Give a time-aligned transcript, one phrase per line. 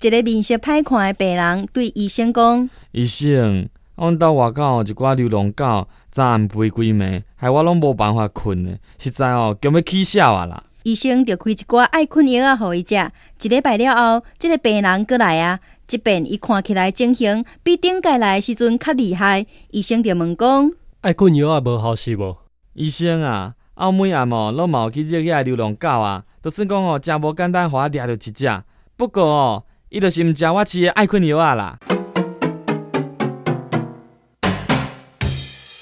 [0.00, 13.10] 一个面色歹看的病人对医生讲：“医生，阮兜外口一寡流浪狗，昨暗吠规暝，害我拢无办法困呢，实在哦，惊要起痟啊啦！”医生就开一寡爱困药啊，伊食。
[13.42, 22.36] 一礼拜了后，即个病人过来啊，即边伊看起来情形比顶届来时阵较厉害，医生就问讲：爱困药啊，无好使无？
[22.74, 28.62] 医生啊，澳每暗哦，拢有去惹遐流浪狗啊，就算讲哦，真无简单，互我掠着一只。
[28.96, 31.78] 不过哦，伊就是毋食我饲的爱困牛啊啦。